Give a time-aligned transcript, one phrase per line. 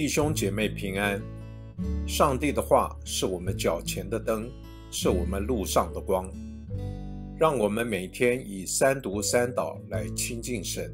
[0.00, 1.20] 弟兄姐妹平安。
[2.08, 4.50] 上帝的话是我们脚前的灯，
[4.90, 6.26] 是我们路上的光。
[7.38, 10.90] 让我们每天以三读三祷来亲近神。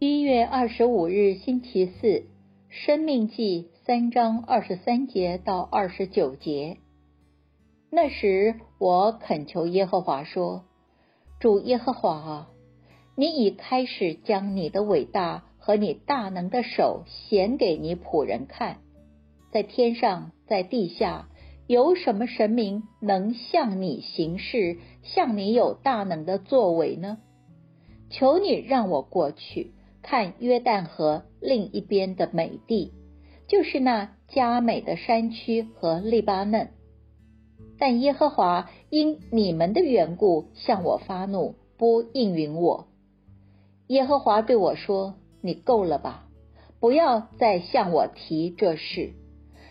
[0.00, 2.06] 一月二十五日，星期四，
[2.68, 6.78] 《生命记》三章二十三节到二十九节。
[7.90, 10.64] 那时，我恳求耶和华说
[11.38, 12.50] ：“主耶和华啊！”
[13.20, 18.78] 你已开始将你的伟大和你大能的手显给你仆人看，
[19.52, 21.28] 在天上，在地下，
[21.66, 27.18] 有什么神明能向你行事，向你有大能的作为呢？
[28.08, 32.94] 求你让我过去看约旦河另一边的美地，
[33.46, 36.70] 就是那佳美的山区和利巴嫩。
[37.78, 42.86] 但耶和华因你们的缘故向我发怒，不应允我。
[43.90, 46.28] 耶和华对我说：“你够了吧，
[46.78, 49.14] 不要再向我提这事。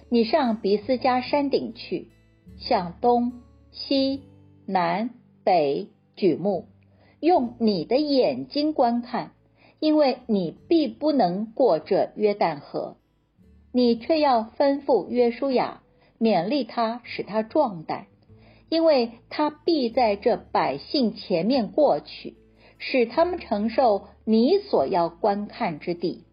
[0.09, 2.09] 你上比斯加山顶去，
[2.57, 3.31] 向东
[3.71, 4.23] 西
[4.65, 5.11] 南
[5.45, 6.65] 北举目，
[7.21, 9.31] 用你的眼睛观看，
[9.79, 12.97] 因为你必不能过这约旦河。
[13.71, 15.81] 你却要吩咐约书亚，
[16.19, 18.07] 勉励他，使他壮胆，
[18.67, 22.35] 因为他必在这百姓前面过去。”
[22.79, 26.23] 使他们承受你所要观看之地。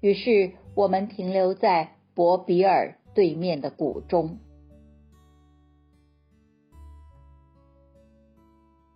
[0.00, 4.38] 于是我们停留在伯比尔对面的谷中。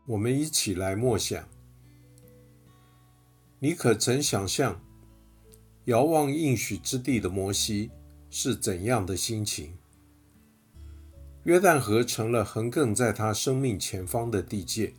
[0.07, 1.49] 我们一起来默想：
[3.59, 4.83] 你可曾想象
[5.87, 7.91] 遥望应许之地的摩西
[8.29, 9.79] 是怎样的心情？
[11.45, 14.93] 约旦河成了横亘在他生命前方的地界。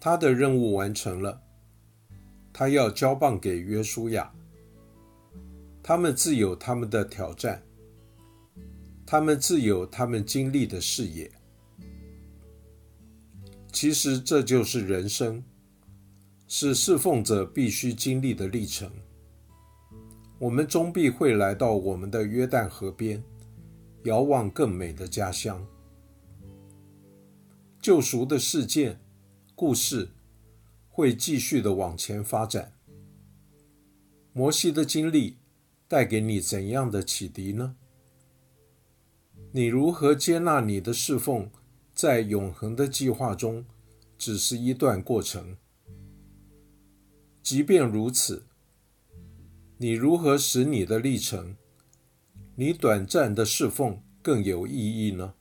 [0.00, 1.42] 他的任务完成了，
[2.52, 4.32] 他要交棒给约书亚。
[5.82, 7.62] 他们自有他们的挑战，
[9.06, 11.30] 他们自有他们经历的视野。
[13.72, 15.42] 其实这就是人生，
[16.46, 18.90] 是侍奉者必须经历的历程。
[20.38, 23.22] 我们终必会来到我们的约旦河边，
[24.04, 25.66] 遥望更美的家乡。
[27.80, 29.00] 救赎的事件。
[29.60, 30.10] 故事
[30.88, 32.74] 会继续的往前发展。
[34.32, 35.38] 摩西的经历
[35.88, 37.74] 带给你怎样的启迪呢？
[39.50, 41.50] 你如何接纳你的侍奉
[41.92, 43.64] 在永恒的计划中
[44.16, 45.56] 只是一段过程？
[47.42, 48.44] 即便如此，
[49.78, 51.56] 你如何使你的历程、
[52.54, 55.34] 你短暂的侍奉更有意义呢？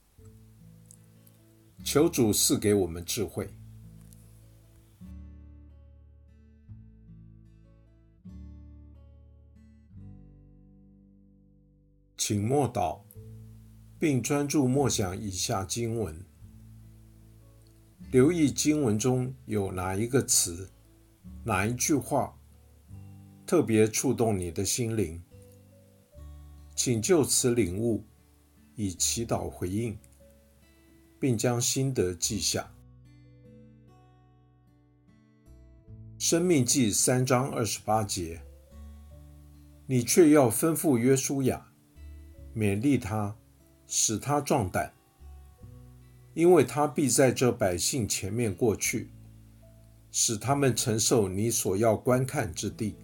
[1.84, 3.48] 求主赐给我们智慧。
[12.28, 13.00] 请默祷，
[13.98, 16.14] 并专注默想以下经文，
[18.12, 20.70] 留意经文中有哪一个词、
[21.46, 22.38] 哪一句话
[23.46, 25.24] 特别触动你的心灵，
[26.76, 28.04] 请就此领悟，
[28.76, 29.98] 以祈祷回应，
[31.22, 32.70] 并将心得记下。
[36.20, 38.42] 生命记三章二十八节，
[39.86, 41.64] 你却要吩咐约书亚。
[42.58, 43.36] 勉励他，
[43.86, 44.92] 使他壮胆，
[46.34, 49.10] 因为他必在这百姓前面过去，
[50.12, 52.96] 使他们承受你所要观看之地。